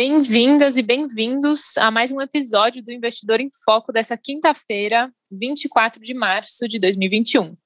[0.00, 6.14] Bem-vindas e bem-vindos a mais um episódio do Investidor em Foco dessa quinta-feira, 24 de
[6.14, 7.56] março de 2021.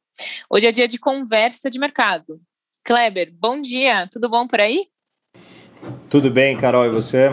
[0.48, 2.40] Hoje é dia de conversa de mercado.
[2.86, 4.86] Kleber, bom dia, tudo bom por aí?
[6.08, 7.30] Tudo bem, Carol, e você?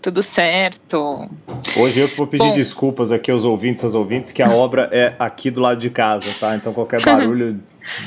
[0.00, 1.28] Tudo certo.
[1.76, 5.16] Hoje eu vou pedir bom, desculpas aqui aos ouvintes, às ouvintes, que a obra é
[5.18, 6.54] aqui do lado de casa, tá?
[6.54, 7.60] Então qualquer barulho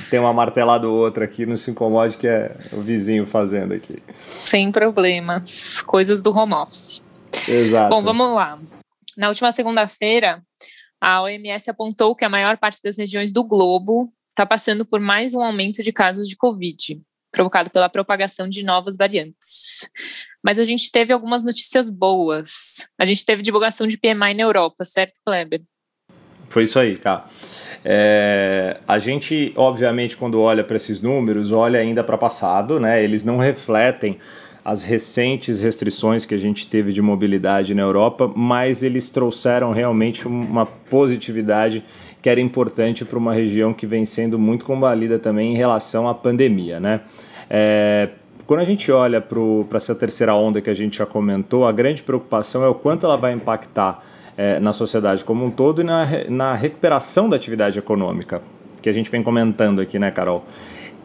[0.10, 4.02] tem uma martelada ou outra aqui, não se incomode que é o vizinho fazendo aqui.
[4.40, 7.04] Sem problemas, coisas do home office.
[7.48, 7.90] Exato.
[7.90, 8.60] Bom, vamos lá.
[9.16, 10.42] Na última segunda-feira,
[11.02, 15.34] a OMS apontou que a maior parte das regiões do globo está passando por mais
[15.34, 19.90] um aumento de casos de Covid, provocado pela propagação de novas variantes.
[20.44, 22.88] Mas a gente teve algumas notícias boas.
[23.00, 25.62] A gente teve divulgação de PMI na Europa, certo, Kleber?
[26.50, 27.26] Foi isso aí, cara.
[27.84, 33.04] É, a gente, obviamente, quando olha para esses números, olha ainda para passado, né?
[33.04, 34.18] Eles não refletem
[34.64, 40.28] as recentes restrições que a gente teve de mobilidade na Europa, mas eles trouxeram realmente
[40.28, 41.82] uma positividade
[42.22, 46.14] que era importante para uma região que vem sendo muito combalida também em relação à
[46.14, 47.02] pandemia, né?
[47.50, 48.10] É,
[48.46, 52.04] quando a gente olha para essa terceira onda que a gente já comentou, a grande
[52.04, 54.04] preocupação é o quanto ela vai impactar
[54.38, 58.42] é, na sociedade como um todo e na, na recuperação da atividade econômica,
[58.82, 60.46] que a gente vem comentando aqui, né, Carol?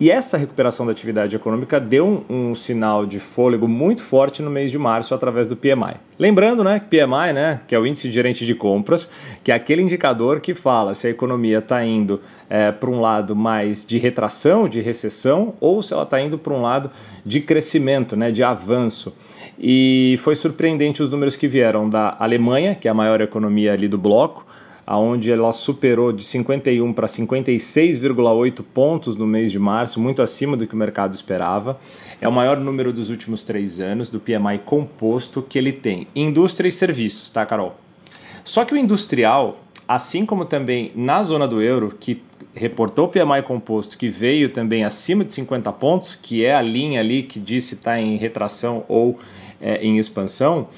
[0.01, 4.51] E essa recuperação da atividade econômica deu um, um, sinal de fôlego muito forte no
[4.51, 5.95] mês de março através do PMI.
[6.19, 9.09] Lembrando, né, PMI, né, que é o índice de gerente de compras,
[9.45, 13.37] que é aquele indicador que fala se a economia está indo é, para um lado
[13.37, 16.91] mais de retração, de recessão, ou se ela está indo para um lado
[17.25, 19.15] de crescimento, né, de avanço.
[19.59, 23.87] E foi surpreendente os números que vieram da Alemanha, que é a maior economia ali
[23.87, 24.47] do bloco,
[24.87, 30.67] aonde ela superou de 51 para 56,8 pontos no mês de março, muito acima do
[30.67, 31.79] que o mercado esperava.
[32.21, 36.07] É o maior número dos últimos três anos do PMI composto que ele tem.
[36.15, 37.77] Indústria e serviços, tá, Carol?
[38.45, 42.21] Só que o industrial, assim como também na zona do euro, que
[42.55, 47.01] reportou o PMI composto que veio também acima de 50 pontos, que é a linha
[47.01, 49.19] ali que diz se está em retração ou
[49.63, 50.69] é, em expansão,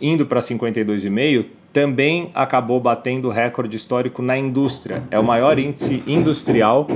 [0.00, 5.04] indo para 52,5, também acabou batendo recorde histórico na indústria.
[5.10, 6.86] É o maior índice industrial.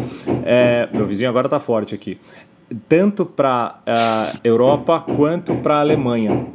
[0.44, 2.18] É, meu vizinho agora está forte aqui.
[2.88, 6.46] Tanto para a uh, Europa quanto para a Alemanha.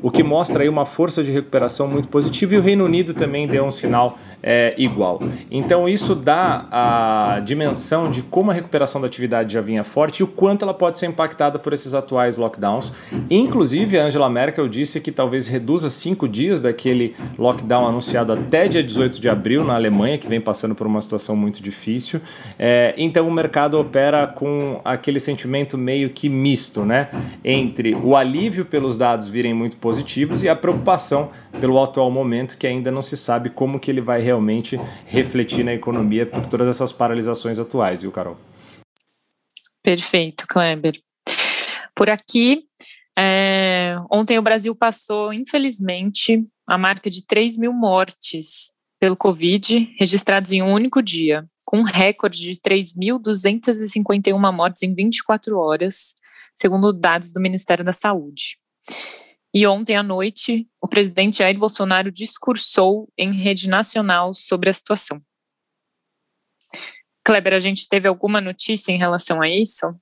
[0.00, 3.46] O que mostra aí uma força de recuperação muito positiva e o Reino Unido também
[3.46, 5.22] deu um sinal é, igual.
[5.50, 10.22] Então isso dá a dimensão de como a recuperação da atividade já vinha forte e
[10.22, 12.92] o quanto ela pode ser impactada por esses atuais lockdowns.
[13.30, 18.82] Inclusive, a Angela Merkel disse que talvez reduza cinco dias daquele lockdown anunciado até dia
[18.82, 22.20] 18 de abril na Alemanha, que vem passando por uma situação muito difícil.
[22.58, 27.08] É, então o mercado opera com aquele sentimento meio que misto, né?
[27.42, 32.66] Entre o alívio pelos dados virem muito positivos e a preocupação pelo atual momento que
[32.66, 36.92] ainda não se sabe como que ele vai realmente refletir na economia por todas essas
[36.92, 38.36] paralisações atuais, viu, Carol?
[39.82, 41.00] Perfeito, Kleber.
[41.94, 42.64] Por aqui,
[43.16, 50.50] é, ontem o Brasil passou, infelizmente, a marca de 3 mil mortes pelo Covid registrados
[50.50, 56.14] em um único dia, com um recorde de 3.251 mortes em 24 horas,
[56.56, 58.58] segundo dados do Ministério da Saúde.
[59.56, 65.22] E ontem à noite, o presidente Jair Bolsonaro discursou em rede nacional sobre a situação.
[67.24, 69.94] Kleber, a gente teve alguma notícia em relação a isso?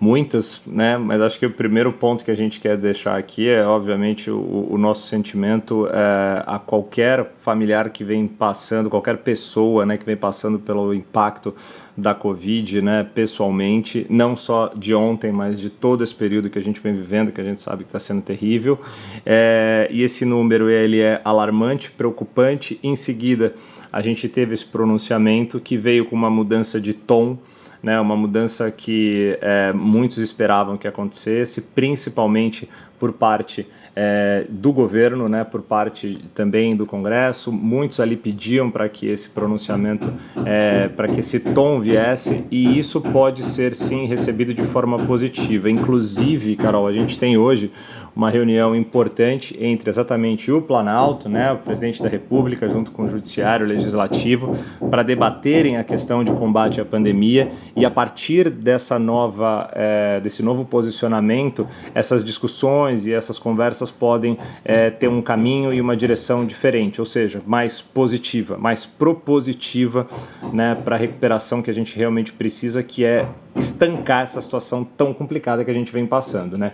[0.00, 0.98] Muitas, né?
[0.98, 4.68] Mas acho que o primeiro ponto que a gente quer deixar aqui é, obviamente, o,
[4.70, 10.16] o nosso sentimento é, a qualquer familiar que vem passando, qualquer pessoa, né, que vem
[10.16, 11.54] passando pelo impacto
[11.96, 16.62] da Covid, né, pessoalmente, não só de ontem, mas de todo esse período que a
[16.62, 18.80] gente vem vivendo, que a gente sabe que está sendo terrível.
[19.24, 22.80] É, e esse número ele é alarmante, preocupante.
[22.82, 23.54] Em seguida,
[23.92, 27.38] a gente teve esse pronunciamento que veio com uma mudança de tom
[27.84, 32.66] né, uma mudança que é, muitos esperavam que acontecesse, principalmente
[32.98, 37.52] por parte é, do governo, né, por parte também do Congresso.
[37.52, 40.10] Muitos ali pediam para que esse pronunciamento,
[40.46, 45.68] é, para que esse tom viesse, e isso pode ser sim recebido de forma positiva.
[45.68, 47.70] Inclusive, Carol, a gente tem hoje
[48.14, 53.08] uma reunião importante entre exatamente o Planalto, né, o presidente da República, junto com o
[53.08, 54.56] Judiciário, o Legislativo,
[54.90, 60.42] para debaterem a questão de combate à pandemia e a partir dessa nova, é, desse
[60.42, 66.46] novo posicionamento, essas discussões e essas conversas podem é, ter um caminho e uma direção
[66.46, 70.06] diferente, ou seja, mais positiva, mais propositiva,
[70.52, 73.26] né, para a recuperação que a gente realmente precisa, que é
[73.56, 76.72] estancar essa situação tão complicada que a gente vem passando, né?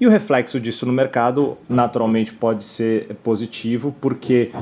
[0.00, 4.52] E o reflexo disso no mercado, naturalmente, pode ser positivo, porque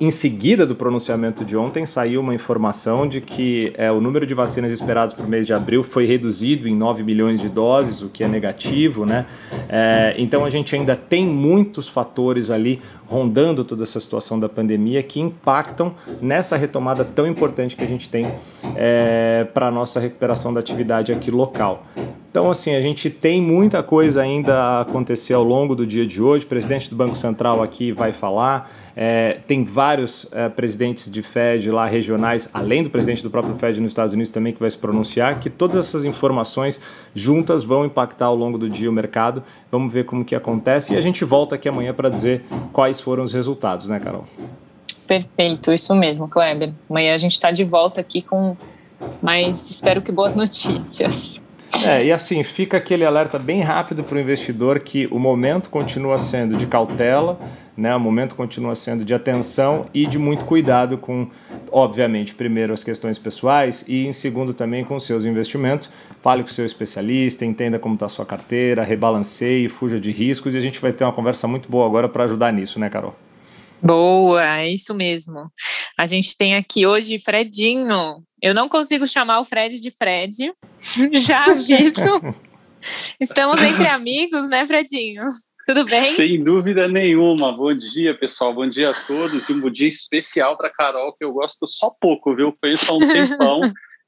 [0.00, 4.34] em seguida do pronunciamento de ontem saiu uma informação de que é, o número de
[4.34, 8.08] vacinas esperadas para o mês de abril foi reduzido em 9 milhões de doses, o
[8.08, 9.26] que é negativo, né?
[9.68, 15.02] É, então a gente ainda tem muitos fatores ali rondando toda essa situação da pandemia
[15.02, 18.32] que impactam nessa retomada tão importante que a gente tem
[18.74, 21.86] é, para a nossa recuperação da atividade aqui local.
[22.30, 26.22] Então, assim, a gente tem muita coisa ainda a acontecer ao longo do dia de
[26.22, 26.46] hoje.
[26.46, 28.70] O presidente do Banco Central aqui vai falar.
[28.96, 33.80] É, tem vários é, presidentes de Fed lá regionais, além do presidente do próprio Fed
[33.80, 36.80] nos Estados Unidos também que vai se pronunciar, que todas essas informações
[37.14, 39.42] juntas vão impactar ao longo do dia o mercado.
[39.70, 43.24] Vamos ver como que acontece e a gente volta aqui amanhã para dizer quais foram
[43.24, 44.26] os resultados, né, Carol?
[45.06, 46.72] Perfeito, isso mesmo, Kleber.
[46.88, 48.56] Amanhã a gente está de volta aqui com
[49.20, 51.42] mais, espero que boas notícias.
[51.84, 56.16] É, e assim, fica aquele alerta bem rápido para o investidor que o momento continua
[56.16, 57.40] sendo de cautela,
[57.76, 57.94] né?
[57.94, 61.28] o momento continua sendo de atenção e de muito cuidado com,
[61.72, 65.90] obviamente, primeiro as questões pessoais e, em segundo, também com os seus investimentos.
[66.22, 70.54] Fale com o seu especialista, entenda como está a sua carteira, rebalanceie, fuja de riscos
[70.54, 73.16] e a gente vai ter uma conversa muito boa agora para ajudar nisso, né, Carol?
[73.82, 75.50] Boa, é isso mesmo.
[75.96, 78.22] A gente tem aqui hoje Fredinho.
[78.40, 80.50] Eu não consigo chamar o Fred de Fred,
[81.14, 82.20] já aviso.
[83.20, 85.24] Estamos entre amigos, né, Fredinho?
[85.64, 86.00] Tudo bem?
[86.00, 87.52] Sem dúvida nenhuma.
[87.52, 88.52] Bom dia, pessoal.
[88.52, 89.48] Bom dia a todos.
[89.48, 92.52] E um bom dia especial para Carol, que eu gosto só pouco, viu?
[92.60, 93.60] Conheço há um tempão.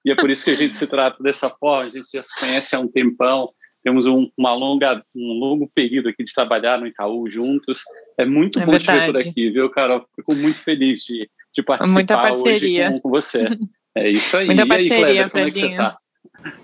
[0.05, 1.85] e é por isso que a gente se trata dessa forma.
[1.85, 3.51] A gente já se conhece há um tempão.
[3.85, 7.83] Temos um, uma longa, um longo período aqui de trabalhar no Itaú juntos.
[8.19, 9.01] É muito é bom verdade.
[9.01, 10.05] te ver por aqui, viu, Carol?
[10.17, 12.89] Fico muito feliz de, de participar Muita parceria.
[12.89, 13.45] hoje com, com você.
[13.97, 14.47] É isso aí.
[14.47, 15.77] Muita parceria, aí, Cleber, Fredinho.
[15.77, 16.05] Como é que você tá?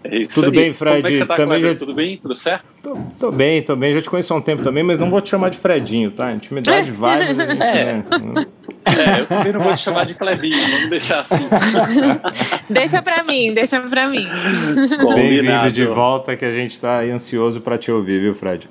[0.03, 0.51] É Tudo aí.
[0.51, 0.97] bem, Fred?
[0.97, 1.75] Como é que você tá, também já...
[1.75, 2.17] Tudo bem?
[2.17, 2.75] Tudo certo?
[2.83, 3.95] Tô, tô, bem, tô bem.
[3.95, 6.33] Já te conheço há um tempo também, mas não vou te chamar de Fredinho, tá?
[6.33, 7.95] Intimidade vai, mas a gente, é.
[7.95, 8.05] Né?
[8.85, 11.49] é, eu também não vou te chamar de Clebinho, vamos deixar assim.
[12.69, 14.27] deixa pra mim, deixa pra mim.
[15.15, 18.69] Bem-vindo de volta, que a gente tá ansioso para te ouvir, viu, Fred?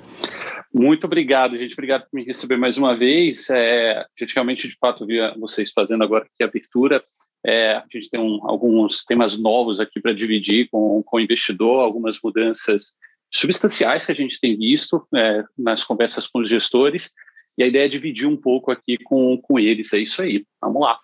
[0.72, 1.72] Muito obrigado, gente.
[1.72, 3.50] Obrigado por me receber mais uma vez.
[3.50, 7.02] É, a gente realmente, de fato, via vocês fazendo agora aqui a abertura.
[7.44, 11.80] É, a gente tem um, alguns temas novos aqui para dividir com, com o investidor,
[11.80, 12.92] algumas mudanças
[13.32, 17.10] substanciais que a gente tem visto é, nas conversas com os gestores.
[17.58, 19.92] E a ideia é dividir um pouco aqui com, com eles.
[19.92, 20.44] É isso aí.
[20.60, 20.98] Vamos lá.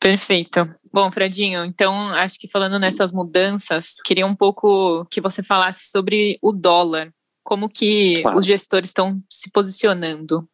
[0.00, 0.68] Perfeito.
[0.92, 6.38] Bom, Fredinho, então acho que falando nessas mudanças, queria um pouco que você falasse sobre
[6.40, 7.12] o dólar.
[7.48, 8.36] Como que claro.
[8.36, 10.46] os gestores estão se posicionando?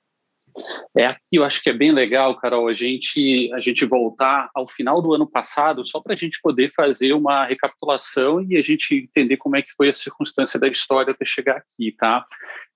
[0.96, 4.64] É aqui, eu acho que é bem legal, Carol, a gente, a gente voltar ao
[4.64, 8.94] final do ano passado, só para a gente poder fazer uma recapitulação e a gente
[8.94, 12.25] entender como é que foi a circunstância da história até chegar aqui, tá?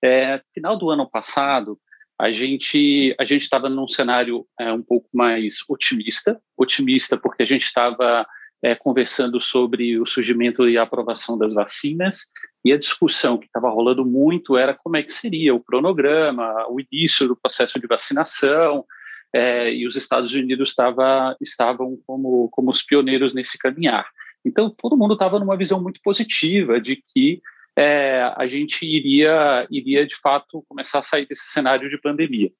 [0.03, 1.79] É, final do ano passado,
[2.19, 7.45] a gente a gente estava num cenário é, um pouco mais otimista, otimista porque a
[7.45, 8.27] gente estava
[8.61, 12.25] é, conversando sobre o surgimento e a aprovação das vacinas,
[12.63, 16.79] e a discussão que estava rolando muito era como é que seria o cronograma, o
[16.79, 18.85] início do processo de vacinação,
[19.33, 24.09] é, e os Estados Unidos tava, estavam como, como os pioneiros nesse caminhar.
[24.43, 27.41] Então, todo mundo estava numa visão muito positiva de que
[27.75, 32.51] é, a gente iria, iria, de fato, começar a sair desse cenário de pandemia.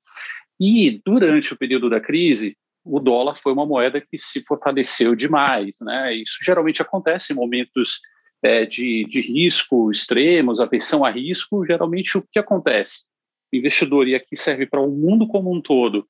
[0.59, 5.77] E, durante o período da crise, o dólar foi uma moeda que se fortaleceu demais.
[5.81, 6.15] Né?
[6.15, 7.99] Isso geralmente acontece em momentos
[8.43, 11.65] é, de, de risco extremos, aversão a risco.
[11.65, 13.03] Geralmente, o que acontece?
[13.53, 16.07] O investidor, e aqui serve para o mundo como um todo,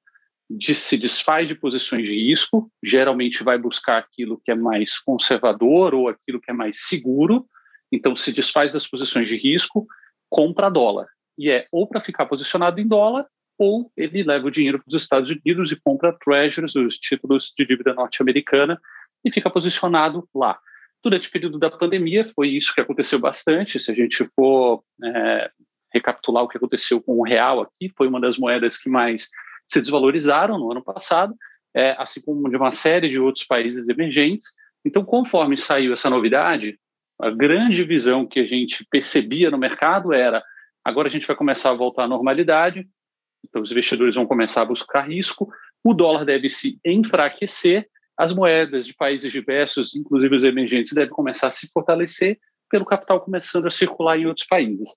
[0.50, 5.94] de, se desfaz de posições de risco, geralmente vai buscar aquilo que é mais conservador
[5.94, 7.46] ou aquilo que é mais seguro,
[7.92, 9.88] então se desfaz das posições de risco,
[10.28, 11.08] compra dólar.
[11.38, 14.96] E é ou para ficar posicionado em dólar ou ele leva o dinheiro para os
[14.96, 18.80] Estados Unidos e compra treasuries, os títulos de dívida norte-americana,
[19.24, 20.58] e fica posicionado lá.
[21.04, 23.80] Durante o período da pandemia, foi isso que aconteceu bastante.
[23.80, 25.52] Se a gente for é,
[25.94, 29.30] recapitular o que aconteceu com o real aqui, foi uma das moedas que mais
[29.68, 31.34] se desvalorizaram no ano passado,
[31.74, 34.48] é, assim como de uma série de outros países emergentes.
[34.84, 36.78] Então, conforme saiu essa novidade,
[37.20, 40.44] a grande visão que a gente percebia no mercado era
[40.84, 42.88] agora a gente vai começar a voltar à normalidade,
[43.44, 45.52] então os investidores vão começar a buscar risco,
[45.84, 47.88] o dólar deve se enfraquecer,
[48.20, 52.38] as moedas de países diversos, inclusive os emergentes, devem começar a se fortalecer
[52.70, 54.90] pelo capital começando a circular em outros países.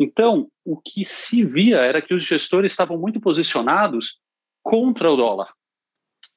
[0.00, 4.18] Então, o que se via era que os gestores estavam muito posicionados
[4.62, 5.52] contra o dólar.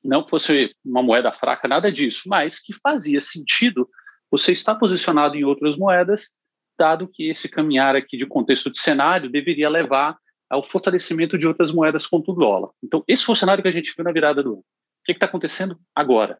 [0.04, 3.90] Não fosse uma moeda fraca, nada disso, mas que fazia sentido
[4.30, 6.34] você estar posicionado em outras moedas,
[6.78, 10.18] dado que esse caminhar aqui de contexto de cenário deveria levar
[10.50, 12.72] ao fortalecimento de outras moedas contra o dólar.
[12.84, 14.66] Então, esse foi o cenário que a gente viu na virada do ano.
[15.06, 16.38] Que está acontecendo agora?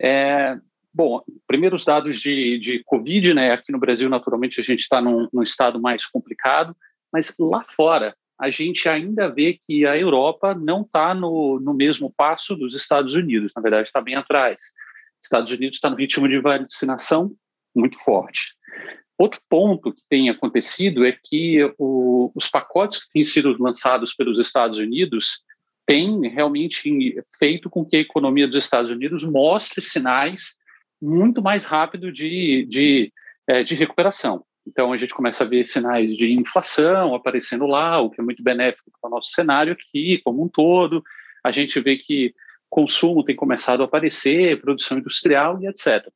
[0.00, 0.56] É,
[0.92, 3.52] bom, primeiros dados de, de Covid, né?
[3.52, 6.76] Aqui no Brasil, naturalmente, a gente está num, num estado mais complicado,
[7.12, 12.12] mas lá fora, a gente ainda vê que a Europa não está no, no mesmo
[12.14, 14.58] passo dos Estados Unidos, na verdade, está bem atrás.
[15.22, 17.34] Estados Unidos está no ritmo de vacinação
[17.74, 18.54] muito forte.
[19.18, 24.38] Outro ponto que tem acontecido é que o, os pacotes que têm sido lançados pelos
[24.38, 25.42] Estados Unidos
[25.86, 30.56] têm realmente feito com que a economia dos Estados Unidos mostre sinais
[31.00, 33.12] muito mais rápido de, de,
[33.46, 34.44] é, de recuperação.
[34.66, 38.42] Então, a gente começa a ver sinais de inflação aparecendo lá, o que é muito
[38.42, 41.02] benéfico para o nosso cenário aqui, como um todo.
[41.44, 42.34] A gente vê que
[42.68, 46.08] consumo tem começado a aparecer, produção industrial e etc.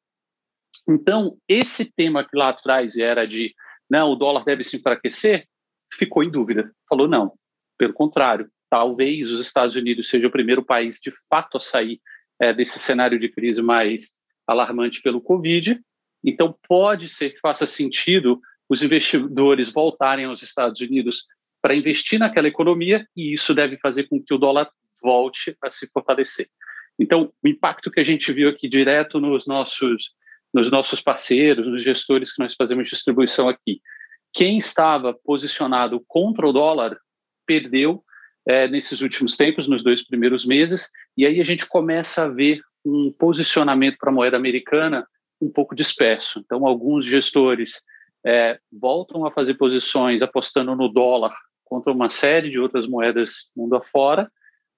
[0.89, 3.55] Então, esse tema que lá atrás era de
[3.89, 5.47] não, o dólar deve se enfraquecer,
[5.93, 6.73] ficou em dúvida.
[6.89, 7.33] Falou não,
[7.79, 12.01] pelo contrário, talvez os Estados Unidos seja o primeiro país de fato a sair
[12.41, 14.13] é, desse cenário de crise mais
[14.47, 15.79] alarmante pelo Covid.
[16.25, 21.27] Então, pode ser que faça sentido os investidores voltarem aos Estados Unidos
[21.61, 24.71] para investir naquela economia e isso deve fazer com que o dólar
[25.03, 26.49] volte a se fortalecer.
[26.99, 30.15] Então, o impacto que a gente viu aqui direto nos nossos
[30.53, 33.81] nos nossos parceiros, nos gestores que nós fazemos distribuição aqui.
[34.33, 36.99] Quem estava posicionado contra o dólar
[37.47, 38.03] perdeu
[38.51, 42.61] é, nesses últimos tempos, nos dois primeiros meses, e aí a gente começa a ver
[42.85, 45.07] um posicionamento para a moeda americana
[45.41, 46.41] um pouco disperso.
[46.41, 47.81] Então, alguns gestores
[48.27, 51.33] é, voltam a fazer posições apostando no dólar
[51.65, 54.29] contra uma série de outras moedas mundo afora.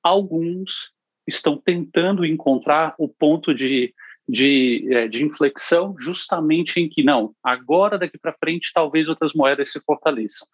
[0.02, 0.91] Alguns
[1.26, 3.95] estão tentando encontrar o ponto de
[4.29, 9.73] de, é, de inflexão justamente em que, não, agora daqui para frente talvez outras moedas
[9.73, 10.47] se fortaleçam.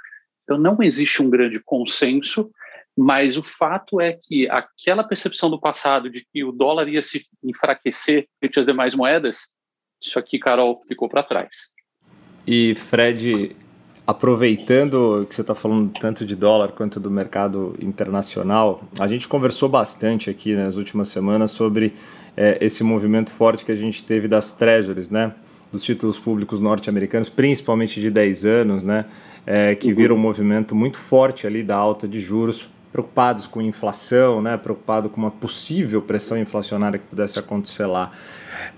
[0.42, 2.50] Então não existe um grande consenso,
[3.00, 7.24] mas o fato é que aquela percepção do passado de que o dólar ia se
[7.44, 9.52] enfraquecer frente às demais moedas,
[10.02, 11.70] isso aqui, Carol, ficou para trás.
[12.44, 13.54] E Fred,
[14.04, 19.68] aproveitando que você está falando tanto de dólar quanto do mercado internacional, a gente conversou
[19.68, 21.94] bastante aqui nas últimas semanas sobre
[22.36, 25.32] é, esse movimento forte que a gente teve das treasuries, né?
[25.70, 29.04] Dos títulos públicos norte-americanos, principalmente de 10 anos, né?
[29.46, 29.94] É, que uhum.
[29.94, 34.56] viram um movimento muito forte ali da alta de juros, preocupados com inflação, né?
[34.56, 38.12] Preocupado com uma possível pressão inflacionária que pudesse acontecer lá.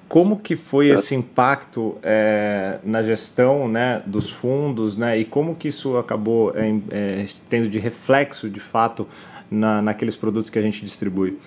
[0.09, 5.69] Como que foi esse impacto é, na gestão né, dos fundos né, e como que
[5.69, 9.09] isso acabou é, é, tendo de reflexo, de fato,
[9.51, 11.39] na, naqueles produtos que a gente distribui?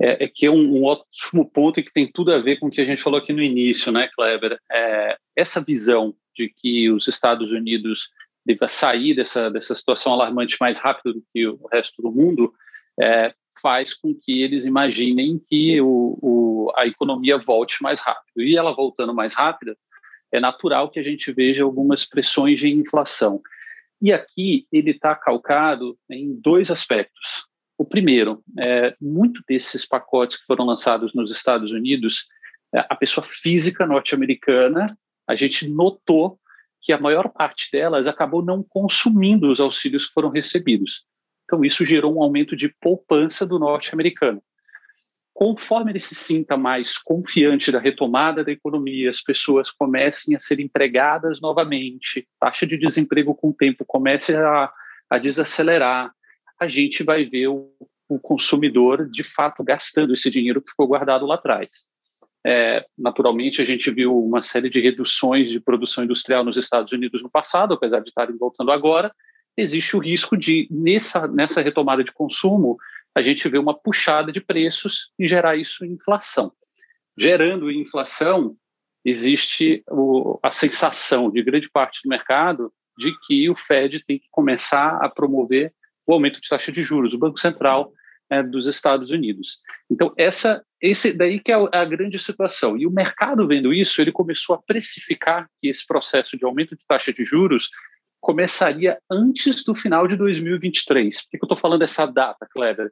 [0.00, 2.66] é, é que é um, um, ótimo ponto e que tem tudo a ver com
[2.66, 4.58] o que a gente falou aqui no início, né, Kleber?
[4.70, 8.08] É, essa visão de que os Estados Unidos
[8.44, 12.52] deva sair dessa, dessa situação alarmante mais rápido do que o resto do mundo
[13.00, 18.42] é, faz com que eles imaginem que o, o, a economia volte mais rápido.
[18.42, 19.76] E ela voltando mais rápida,
[20.32, 23.40] é natural que a gente veja algumas pressões de inflação.
[24.00, 27.46] E aqui ele está calcado em dois aspectos.
[27.78, 32.26] O primeiro, é, muito desses pacotes que foram lançados nos Estados Unidos,
[32.74, 34.96] é, a pessoa física norte-americana,
[35.28, 36.38] a gente notou
[36.82, 41.04] que a maior parte delas acabou não consumindo os auxílios que foram recebidos.
[41.44, 44.42] Então, isso gerou um aumento de poupança do norte-americano.
[45.32, 50.60] Conforme ele se sinta mais confiante da retomada da economia, as pessoas comecem a ser
[50.60, 54.70] empregadas novamente, taxa de desemprego com o tempo comece a,
[55.08, 56.12] a desacelerar,
[56.60, 57.72] a gente vai ver o,
[58.08, 61.86] o consumidor de fato gastando esse dinheiro que ficou guardado lá atrás.
[62.44, 67.22] É, naturalmente, a gente viu uma série de reduções de produção industrial nos Estados Unidos
[67.22, 69.14] no passado, apesar de estarem voltando agora.
[69.56, 72.76] Existe o risco de, nessa, nessa retomada de consumo,
[73.14, 76.52] a gente ver uma puxada de preços e gerar isso em inflação.
[77.16, 78.56] Gerando inflação,
[79.04, 84.26] existe o, a sensação de grande parte do mercado de que o Fed tem que
[84.30, 85.72] começar a promover
[86.06, 87.92] o aumento de taxa de juros, o Banco Central
[88.30, 89.58] é, dos Estados Unidos.
[89.90, 92.76] Então, essa, esse daí que é a grande situação.
[92.76, 96.82] E o mercado vendo isso, ele começou a precificar que esse processo de aumento de
[96.86, 97.70] taxa de juros
[98.20, 101.22] começaria antes do final de 2023.
[101.22, 102.90] Por que eu estou falando essa data, Kleber?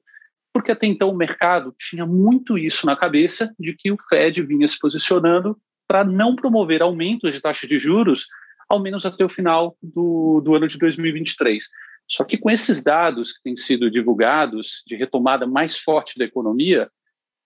[0.52, 4.66] Porque até então o mercado tinha muito isso na cabeça de que o Fed vinha
[4.66, 5.56] se posicionando
[5.86, 8.26] para não promover aumentos de taxa de juros,
[8.68, 11.68] ao menos até o final do, do ano de 2023.
[12.10, 16.90] Só que com esses dados que têm sido divulgados de retomada mais forte da economia,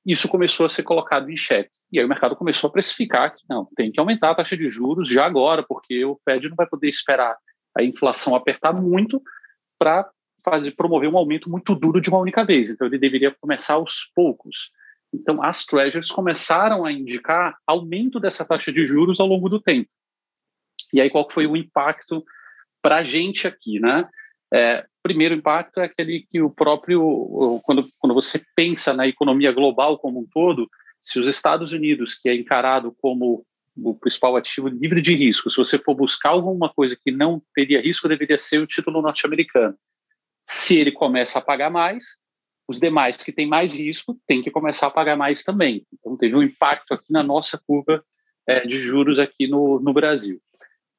[0.07, 1.71] isso começou a ser colocado em xeque.
[1.93, 4.71] E aí o mercado começou a precificar que não, tem que aumentar a taxa de
[4.71, 7.37] juros já agora, porque o Fed não vai poder esperar
[7.77, 9.23] a inflação apertar muito
[9.79, 10.09] para
[10.43, 12.71] fazer promover um aumento muito duro de uma única vez.
[12.71, 14.71] Então ele deveria começar aos poucos.
[15.13, 19.91] Então as treasuries começaram a indicar aumento dessa taxa de juros ao longo do tempo.
[20.93, 22.25] E aí qual foi o impacto
[22.83, 24.09] para a gente aqui, né?
[24.55, 29.99] É, primeiro impacto é aquele que o próprio quando quando você pensa na economia global
[29.99, 30.71] como um todo,
[31.01, 33.45] se os Estados Unidos, que é encarado como
[33.77, 35.51] o principal ativo livre de risco.
[35.51, 39.75] Se você for buscar alguma coisa que não teria risco, deveria ser o título norte-americano.
[40.47, 42.21] Se ele começa a pagar mais,
[42.69, 45.85] os demais que têm mais risco têm que começar a pagar mais também.
[45.93, 48.05] Então, teve um impacto aqui na nossa curva
[48.47, 50.41] é, de juros aqui no, no Brasil.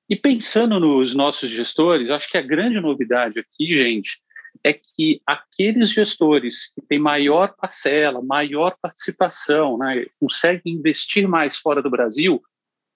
[0.09, 4.19] E pensando nos nossos gestores, acho que a grande novidade aqui, gente,
[4.63, 11.81] é que aqueles gestores que têm maior parcela, maior participação, né, conseguem investir mais fora
[11.81, 12.41] do Brasil,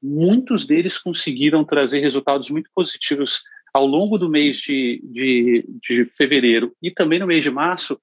[0.02, 6.74] muitos deles conseguiram trazer resultados muito positivos ao longo do mês de, de, de fevereiro
[6.82, 8.00] e também no mês de março,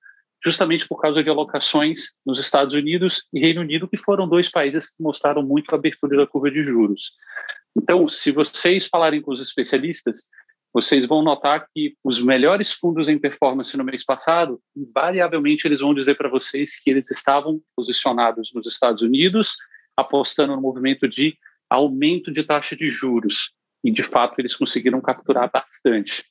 [0.46, 4.90] justamente por causa de alocações nos Estados Unidos e Reino Unido, que foram dois países
[4.94, 7.10] que mostraram muito a abertura da curva de juros.
[7.76, 10.28] Então, se vocês falarem com os especialistas,
[10.72, 15.92] vocês vão notar que os melhores fundos em performance no mês passado, invariavelmente eles vão
[15.92, 19.56] dizer para vocês que eles estavam posicionados nos Estados Unidos,
[19.96, 21.36] apostando no movimento de
[21.68, 23.50] aumento de taxa de juros.
[23.82, 26.24] E, de fato, eles conseguiram capturar bastante.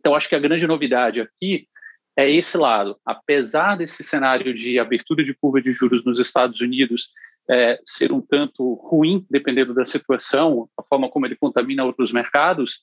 [0.00, 1.68] Então, acho que a grande novidade aqui
[2.16, 2.98] é esse lado.
[3.04, 7.10] Apesar desse cenário de abertura de curva de juros nos Estados Unidos
[7.48, 12.80] é, ser um tanto ruim, dependendo da situação, a forma como ele contamina outros mercados,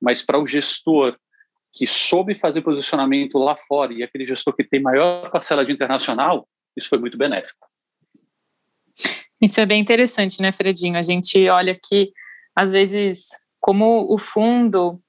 [0.00, 1.16] mas para o gestor
[1.72, 6.46] que soube fazer posicionamento lá fora e aquele gestor que tem maior parcela de internacional,
[6.76, 7.66] isso foi muito benéfico.
[9.40, 10.98] Isso é bem interessante, né, Fredinho?
[10.98, 12.12] A gente olha que,
[12.54, 13.26] às vezes,
[13.58, 15.00] como o fundo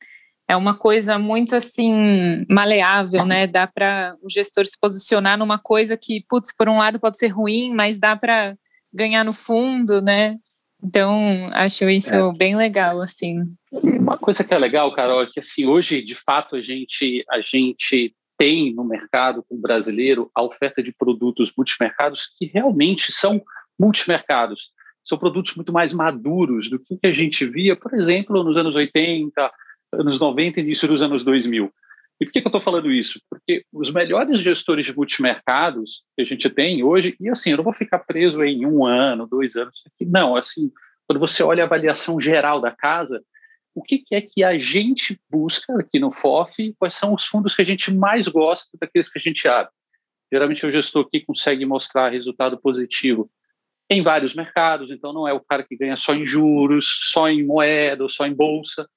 [0.48, 3.48] é uma coisa muito assim maleável, né?
[3.48, 7.30] Dá para o gestor se posicionar numa coisa que, putz, por um lado pode ser
[7.30, 8.56] ruim, mas dá para
[8.94, 10.38] ganhar no fundo, né?
[10.84, 12.34] Então, acho isso é.
[12.38, 13.40] bem legal, assim.
[13.72, 17.40] Uma coisa que é legal, Carol, é que assim, hoje, de fato, a gente, a
[17.40, 23.42] gente tem no mercado brasileiro a oferta de produtos multimercados que realmente são
[23.80, 24.72] multimercados.
[25.04, 29.52] São produtos muito mais maduros do que a gente via, por exemplo, nos anos 80,
[30.00, 31.72] anos 90 e início dos anos 2000.
[32.20, 33.20] E por que, que eu estou falando isso?
[33.30, 37.64] Porque os melhores gestores de multimercados que a gente tem hoje, e assim, eu não
[37.64, 40.72] vou ficar preso em um ano, dois anos, não, assim,
[41.08, 43.22] quando você olha a avaliação geral da casa,
[43.76, 47.56] o que, que é que a gente busca aqui no FOF, quais são os fundos
[47.56, 49.72] que a gente mais gosta daqueles que a gente abre.
[50.32, 53.30] Geralmente o gestor que consegue mostrar resultado positivo
[53.90, 57.46] em vários mercados, então não é o cara que ganha só em juros, só em
[57.46, 58.88] moeda, ou só em bolsa.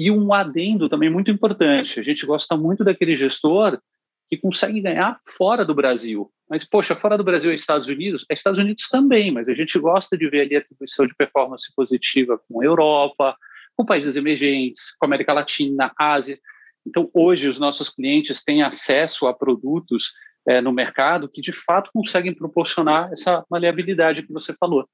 [0.00, 3.78] E um adendo também muito importante, a gente gosta muito daquele gestor
[4.26, 6.32] que consegue ganhar fora do Brasil.
[6.48, 8.24] Mas, poxa, fora do Brasil é Estados Unidos?
[8.30, 11.70] É Estados Unidos também, mas a gente gosta de ver ali a atribuição de performance
[11.76, 13.36] positiva com a Europa,
[13.76, 16.40] com países emergentes, com a América Latina, Ásia.
[16.86, 20.14] Então, hoje, os nossos clientes têm acesso a produtos
[20.48, 24.88] é, no mercado que de fato conseguem proporcionar essa maleabilidade que você falou.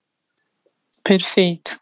[1.04, 1.78] Perfeito.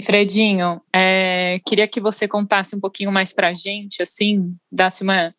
[0.00, 5.02] E Fredinho, é, queria que você contasse um pouquinho mais para a gente, assim, dasse
[5.02, 5.34] uma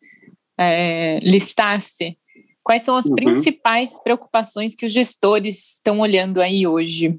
[0.56, 2.16] é, listasse
[2.62, 3.16] quais são as uhum.
[3.16, 7.18] principais preocupações que os gestores estão olhando aí hoje.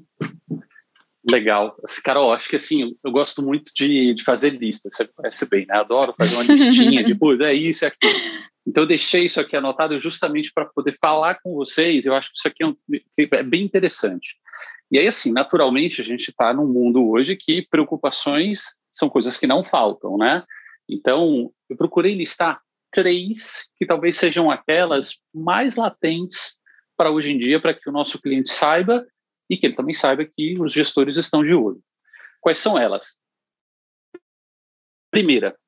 [1.30, 1.76] Legal.
[2.02, 5.76] Carol, acho que assim, eu gosto muito de, de fazer listas, você conhece bem, né?
[5.76, 8.44] Adoro fazer uma listinha de, pô, é isso, é aquilo.
[8.66, 12.06] Então, eu deixei isso aqui anotado justamente para poder falar com vocês.
[12.06, 12.74] Eu acho que isso aqui é, um,
[13.18, 14.36] é bem interessante.
[14.94, 19.44] E aí, assim, naturalmente, a gente está num mundo hoje que preocupações são coisas que
[19.44, 20.44] não faltam, né?
[20.88, 26.54] Então, eu procurei listar três que talvez sejam aquelas mais latentes
[26.96, 29.04] para hoje em dia, para que o nosso cliente saiba
[29.50, 31.82] e que ele também saiba que os gestores estão de olho.
[32.40, 33.18] Quais são elas?
[35.10, 35.58] Primeira,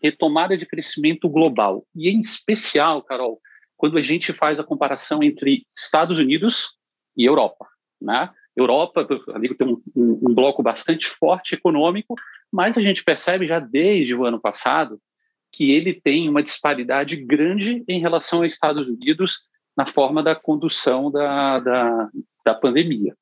[0.00, 1.84] retomada de crescimento global.
[1.96, 3.40] E em especial, Carol,
[3.76, 6.78] quando a gente faz a comparação entre Estados Unidos
[7.16, 7.66] e Europa.
[8.00, 8.32] Né?
[8.60, 12.14] Europa, ali tem um, um, bloco bastante forte econômico,
[12.52, 15.00] mas a gente percebe já desde o ano passado
[15.52, 21.10] que ele tem uma disparidade grande em relação aos Estados Unidos na forma da condução
[21.10, 22.08] da, da,
[22.44, 23.16] da pandemia.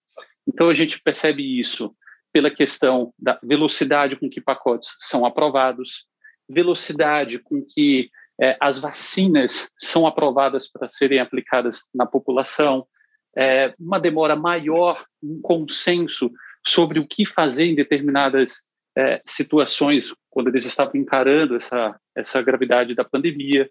[0.47, 1.95] Então, a gente percebe isso
[2.33, 6.07] pela questão da velocidade com que pacotes são aprovados,
[6.49, 12.87] velocidade com que é, as vacinas são aprovadas para serem aplicadas na população,
[13.37, 16.31] é, uma demora maior, um consenso
[16.67, 18.63] sobre o que fazer em determinadas
[18.97, 23.69] é, situações quando eles estavam encarando essa, essa gravidade da pandemia.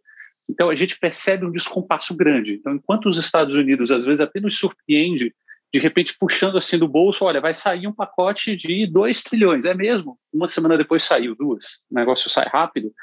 [0.47, 2.53] Então, a gente percebe um descompasso grande.
[2.53, 5.33] Então, enquanto os Estados Unidos, às vezes, até nos surpreende,
[5.73, 9.65] de repente, puxando assim do bolso, olha, vai sair um pacote de 2 trilhões.
[9.65, 10.17] É mesmo?
[10.31, 11.81] Uma semana depois saiu duas.
[11.91, 12.93] O negócio sai rápido.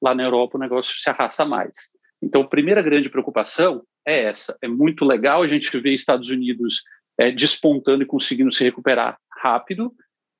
[0.00, 1.74] Lá na Europa, o negócio se arrasta mais.
[2.22, 4.56] Então, a primeira grande preocupação é essa.
[4.62, 6.82] É muito legal a gente ver Estados Unidos
[7.18, 9.92] é, despontando e conseguindo se recuperar rápido,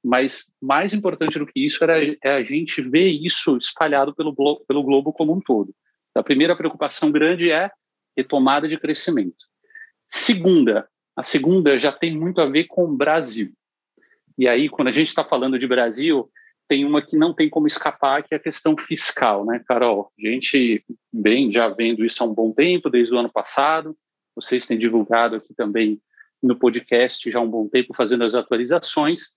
[0.04, 4.34] mas mais importante do que isso era, é a gente ver isso espalhado pelo,
[4.66, 5.74] pelo globo como um todo.
[6.14, 7.70] A primeira preocupação grande é
[8.16, 9.44] retomada de crescimento.
[10.08, 13.52] Segunda, a segunda já tem muito a ver com o Brasil.
[14.38, 16.30] E aí, quando a gente está falando de Brasil,
[16.68, 20.12] tem uma que não tem como escapar, que é a questão fiscal, né, Carol?
[20.18, 23.96] A gente vem já vendo isso há um bom tempo, desde o ano passado.
[24.34, 26.00] Vocês têm divulgado aqui também
[26.42, 29.30] no podcast já há um bom tempo, fazendo as atualizações.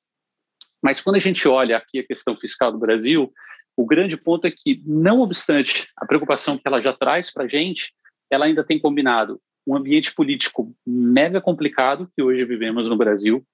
[0.82, 3.32] Mas quando a gente olha aqui a questão fiscal do Brasil,
[3.76, 7.48] o grande ponto é que, não obstante a preocupação que ela já traz para a
[7.48, 7.94] gente,
[8.30, 13.46] ela ainda tem combinado um ambiente político mega complicado que hoje vivemos no Brasil.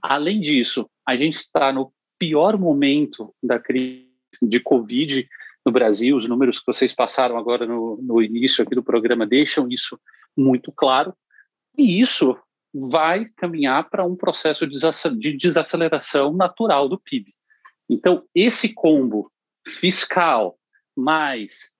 [0.00, 4.06] Além disso, a gente está no pior momento da crise
[4.42, 5.28] de Covid
[5.64, 6.16] no Brasil.
[6.16, 9.98] Os números que vocês passaram agora no, no início aqui do programa deixam isso
[10.36, 11.14] muito claro.
[11.76, 12.36] E isso
[12.72, 17.34] vai caminhar para um processo de desaceleração natural do PIB.
[17.88, 19.30] Então, esse combo
[19.66, 20.58] fiscal,
[20.96, 21.72] mais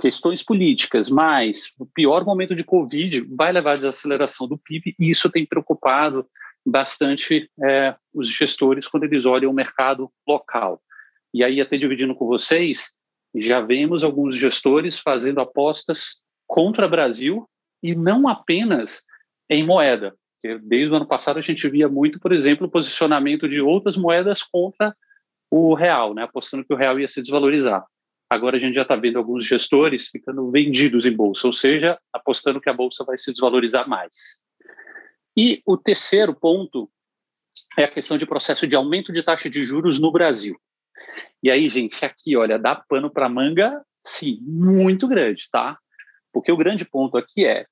[0.00, 5.10] questões políticas, mais o pior momento de Covid vai levar à desaceleração do PIB e
[5.10, 6.26] isso tem preocupado
[6.64, 10.82] bastante é, os gestores quando eles olham o mercado local.
[11.32, 12.92] E aí, até dividindo com vocês,
[13.34, 17.48] já vemos alguns gestores fazendo apostas contra Brasil
[17.82, 19.04] e não apenas
[19.50, 20.14] em moeda.
[20.62, 24.42] Desde o ano passado a gente via muito, por exemplo, o posicionamento de outras moedas
[24.42, 24.94] contra
[25.50, 27.84] o real, né, apostando que o real ia se desvalorizar.
[28.28, 32.60] Agora a gente já está vendo alguns gestores ficando vendidos em bolsa, ou seja, apostando
[32.60, 34.42] que a bolsa vai se desvalorizar mais.
[35.36, 36.90] E o terceiro ponto
[37.76, 40.56] é a questão de processo de aumento de taxa de juros no Brasil.
[41.42, 45.78] E aí, gente, aqui, olha, dá pano para manga, sim, muito grande, tá?
[46.32, 47.66] Porque o grande ponto aqui é,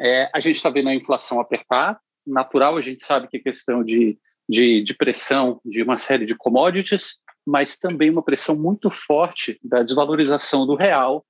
[0.00, 3.82] é a gente está vendo a inflação apertar, natural, a gente sabe que a questão
[3.82, 4.18] de
[4.48, 9.82] de, de pressão de uma série de commodities, mas também uma pressão muito forte da
[9.82, 11.24] desvalorização do real.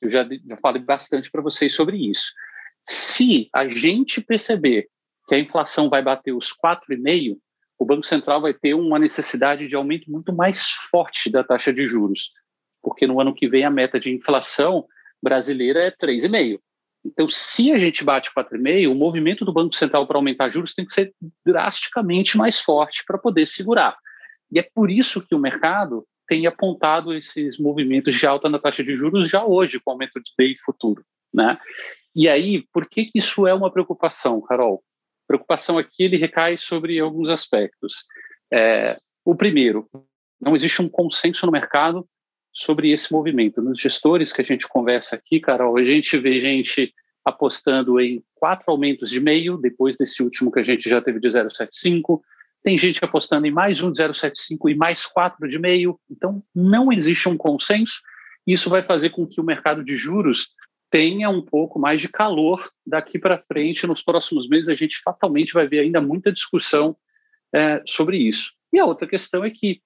[0.00, 2.32] Eu já, já falei bastante para vocês sobre isso.
[2.82, 4.88] Se a gente perceber
[5.26, 7.36] que a inflação vai bater os 4,5%,
[7.78, 11.86] o Banco Central vai ter uma necessidade de aumento muito mais forte da taxa de
[11.86, 12.30] juros,
[12.82, 14.86] porque no ano que vem a meta de inflação
[15.22, 16.60] brasileira é 3,5%.
[17.04, 20.86] Então, se a gente bate 4,5, o movimento do Banco Central para aumentar juros tem
[20.86, 21.12] que ser
[21.44, 23.98] drasticamente mais forte para poder segurar.
[24.50, 28.82] E é por isso que o mercado tem apontado esses movimentos de alta na taxa
[28.82, 31.04] de juros já hoje, com o aumento de DI futuro.
[31.32, 31.58] Né?
[32.16, 34.82] E aí, por que, que isso é uma preocupação, Carol?
[35.26, 38.04] Preocupação aqui ele recai sobre alguns aspectos.
[38.52, 39.88] É, o primeiro,
[40.40, 42.06] não existe um consenso no mercado
[42.52, 43.60] sobre esse movimento.
[43.62, 48.70] Nos gestores que a gente conversa aqui, Carol, a gente vê gente apostando em quatro
[48.70, 52.20] aumentos de meio, depois desse último que a gente já teve de 0,75.
[52.62, 55.98] Tem gente apostando em mais um de 0,75 e mais quatro de meio.
[56.10, 58.00] Então, não existe um consenso.
[58.46, 60.48] Isso vai fazer com que o mercado de juros
[60.90, 63.86] tenha um pouco mais de calor daqui para frente.
[63.86, 66.96] Nos próximos meses, a gente fatalmente vai ver ainda muita discussão
[67.52, 68.52] é, sobre isso.
[68.72, 69.80] E a outra questão é que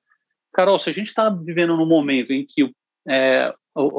[0.52, 2.72] Carol, se a gente está vivendo num momento em que
[3.06, 3.52] é,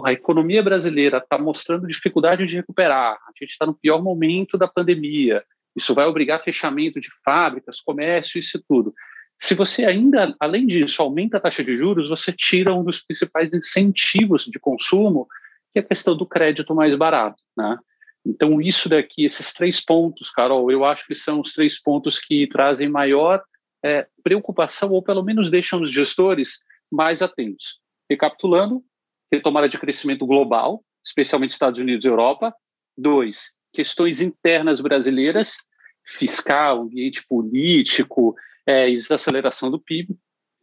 [0.03, 4.67] a economia brasileira está mostrando dificuldade de recuperar, a gente está no pior momento da
[4.67, 5.43] pandemia,
[5.75, 8.93] isso vai obrigar fechamento de fábricas, comércio, isso tudo.
[9.37, 13.53] Se você ainda, além disso, aumenta a taxa de juros, você tira um dos principais
[13.53, 15.27] incentivos de consumo,
[15.73, 17.77] que é a questão do crédito mais barato, né?
[18.25, 22.47] Então, isso daqui, esses três pontos, Carol, eu acho que são os três pontos que
[22.47, 23.41] trazem maior
[23.83, 26.59] é, preocupação, ou pelo menos deixam os gestores
[26.91, 27.79] mais atentos.
[28.09, 28.83] Recapitulando,
[29.31, 32.53] retomada de crescimento global, especialmente Estados Unidos e Europa.
[32.97, 35.57] Dois, questões internas brasileiras,
[36.05, 40.15] fiscal, ambiente político, é, desaceleração do PIB.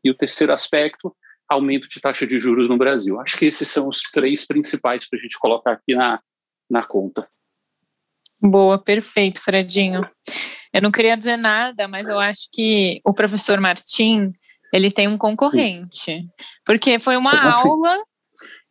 [0.04, 1.16] E o terceiro aspecto,
[1.48, 3.20] aumento de taxa de juros no Brasil.
[3.20, 6.20] Acho que esses são os três principais para a gente colocar aqui na,
[6.68, 7.28] na conta.
[8.40, 10.08] Boa, perfeito, Fredinho.
[10.72, 14.32] Eu não queria dizer nada, mas eu acho que o professor Martim
[14.72, 16.26] ele tem um concorrente,
[16.64, 17.68] porque foi uma assim?
[17.68, 17.98] aula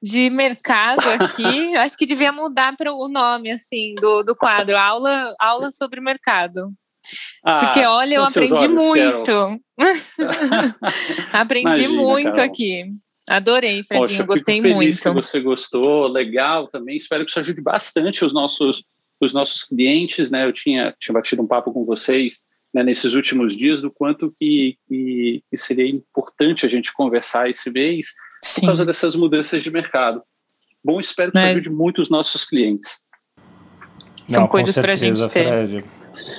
[0.02, 1.76] de mercado aqui.
[1.78, 6.72] acho que devia mudar para o nome assim do, do quadro, aula aula sobre mercado.
[7.44, 9.62] Ah, Porque olha, eu aprendi olhos, muito.
[11.32, 12.52] aprendi Imagina, muito Carol.
[12.52, 12.86] aqui.
[13.28, 14.98] Adorei, Fredinho, Poxa, gostei muito.
[14.98, 16.96] Se você gostou, legal também.
[16.96, 18.84] Espero que isso ajude bastante os nossos,
[19.20, 20.30] os nossos clientes.
[20.30, 20.46] Né?
[20.46, 22.40] Eu tinha, tinha batido um papo com vocês
[22.74, 27.72] né, nesses últimos dias do quanto que, que, que, seria importante a gente conversar esse
[27.72, 28.10] mês
[28.42, 28.62] Sim.
[28.62, 30.22] por causa dessas mudanças de mercado.
[30.84, 31.50] Bom, espero que isso é.
[31.52, 33.04] ajude muito os nossos clientes.
[34.28, 35.48] São Não, coisas para a gente ter.
[35.48, 35.86] Fred.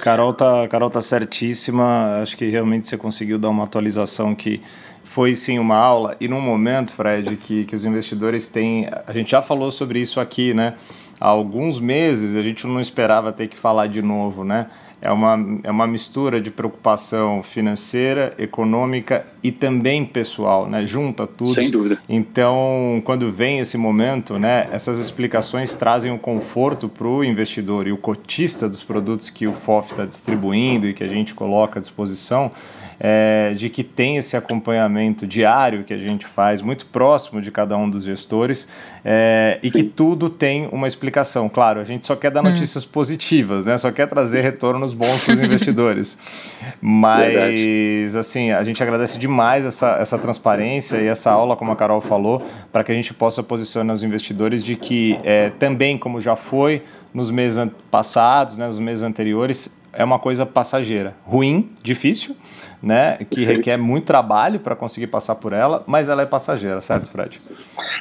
[0.00, 2.20] Carol tá, Carol tá certíssima.
[2.22, 4.62] Acho que realmente você conseguiu dar uma atualização que
[5.04, 6.16] foi sim uma aula.
[6.20, 8.88] E num momento, Fred, que, que os investidores têm.
[9.06, 10.74] A gente já falou sobre isso aqui, né?
[11.18, 14.66] Há alguns meses a gente não esperava ter que falar de novo, né?
[15.00, 20.86] É uma, é uma mistura de preocupação financeira, econômica e também pessoal, né?
[20.86, 21.52] Junta tudo.
[21.52, 21.98] Sem dúvida.
[22.08, 27.92] Então, quando vem esse momento, né, essas explicações trazem um conforto para o investidor e
[27.92, 31.82] o cotista dos produtos que o FOF está distribuindo e que a gente coloca à
[31.82, 32.50] disposição
[32.98, 37.76] é, de que tem esse acompanhamento diário que a gente faz, muito próximo de cada
[37.76, 38.66] um dos gestores,
[39.04, 41.48] é, e que tudo tem uma explicação.
[41.48, 42.50] Claro, a gente só quer dar hum.
[42.50, 42.88] notícias hum.
[42.90, 43.78] positivas, né?
[43.78, 46.18] só quer trazer retornos bons para os investidores.
[46.80, 48.18] Mas, Verdade.
[48.18, 52.44] assim, a gente agradece demais essa, essa transparência e essa aula, como a Carol falou,
[52.72, 56.82] para que a gente possa posicionar os investidores de que é, também, como já foi
[57.14, 61.16] nos meses passados, né, nos meses anteriores, é uma coisa passageira.
[61.24, 62.36] Ruim, difícil,
[62.82, 63.16] né?
[63.30, 67.40] Que requer muito trabalho para conseguir passar por ela, mas ela é passageira, certo, Fred?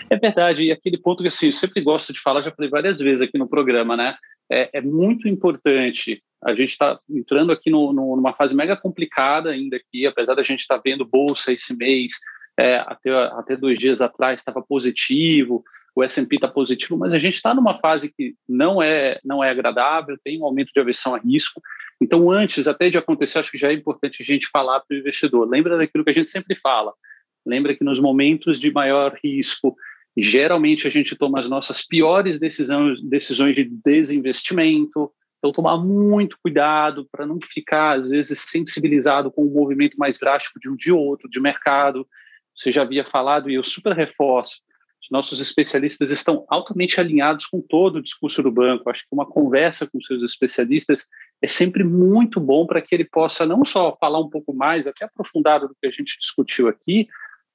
[0.10, 3.00] É verdade, e aquele ponto que assim, eu sempre gosto de falar, já falei várias
[3.00, 4.16] vezes aqui no programa, né?
[4.52, 6.22] É, é muito importante.
[6.44, 10.44] A gente está entrando aqui no, no, numa fase mega complicada ainda aqui, apesar da
[10.44, 12.14] gente estar tá vendo bolsa esse mês,
[12.60, 15.64] é, até, até dois dias atrás estava positivo,
[15.96, 19.50] o S&P está positivo, mas a gente está numa fase que não é não é
[19.50, 21.62] agradável, tem um aumento de aversão a risco.
[22.02, 25.00] Então, antes até de acontecer, acho que já é importante a gente falar para o
[25.00, 25.48] investidor.
[25.48, 26.94] Lembra daquilo que a gente sempre fala.
[27.46, 29.76] Lembra que nos momentos de maior risco,
[30.18, 35.12] geralmente a gente toma as nossas piores decisões, decisões de desinvestimento.
[35.38, 40.20] Então, tomar muito cuidado para não ficar, às vezes, sensibilizado com o um movimento mais
[40.20, 42.08] drástico de um dia ou outro de mercado.
[42.56, 44.58] Você já havia falado, e eu super reforço,
[45.06, 48.90] os nossos especialistas estão altamente alinhados com todo o discurso do banco.
[48.90, 51.08] Acho que uma conversa com seus especialistas
[51.42, 55.06] é sempre muito bom para que ele possa não só falar um pouco mais, até
[55.06, 57.08] aprofundado do que a gente discutiu aqui,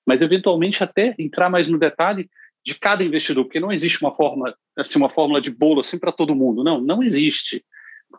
[0.07, 2.29] mas eventualmente até entrar mais no detalhe
[2.65, 6.13] de cada investidor, porque não existe uma forma, assim, uma fórmula de bolo assim para
[6.13, 6.63] todo mundo.
[6.63, 7.65] Não, não existe.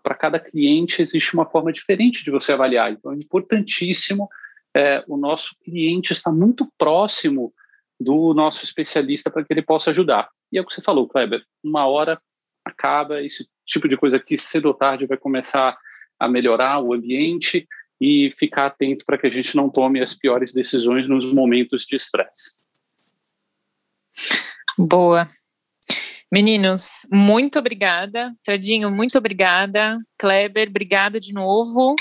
[0.02, 2.92] Para cada cliente existe uma forma diferente de você avaliar.
[2.92, 4.28] Então é importantíssimo
[4.76, 7.54] é, o nosso cliente estar muito próximo
[8.00, 10.30] do nosso especialista para que ele possa ajudar.
[10.52, 12.20] E é o que você falou, Kleber, uma hora
[12.66, 15.78] acaba, esse tipo de coisa que cedo ou tarde vai começar
[16.20, 17.68] a melhorar o ambiente
[18.00, 21.96] e ficar atento para que a gente não tome as piores decisões nos momentos de
[21.96, 22.60] estresse.
[24.78, 25.30] Boa.
[26.32, 28.34] Meninos, muito obrigada.
[28.44, 30.00] Fredinho, muito obrigada.
[30.18, 31.96] Kleber, obrigada de novo.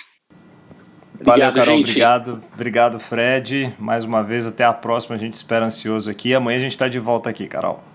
[1.23, 1.79] Valeu, Carol.
[1.79, 1.91] Gente.
[1.91, 2.45] Obrigado.
[2.55, 3.75] Obrigado, Fred.
[3.79, 5.17] Mais uma vez, até a próxima.
[5.17, 6.35] A gente espera ansioso aqui.
[6.35, 7.90] Amanhã a gente está de volta aqui, Carol.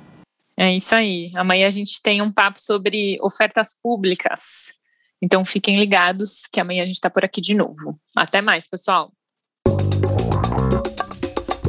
[0.57, 1.29] É isso aí.
[1.35, 4.73] Amanhã a gente tem um papo sobre ofertas públicas.
[5.21, 7.99] Então fiquem ligados que amanhã a gente está por aqui de novo.
[8.15, 9.11] Até mais, pessoal.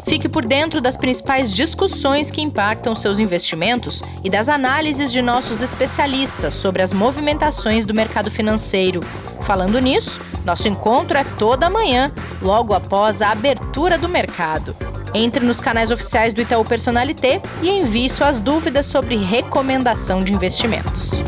[0.09, 5.63] Fique por dentro das principais discussões que impactam seus investimentos e das análises de nossos
[5.63, 9.01] especialistas sobre as movimentações do mercado financeiro.
[9.43, 14.77] Falando nisso, nosso encontro é toda manhã, logo após a abertura do mercado.
[15.19, 21.23] Entre nos canais oficiais do Itaú Personalité e envie suas dúvidas sobre recomendação de investimentos.